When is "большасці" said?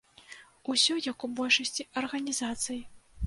1.41-1.87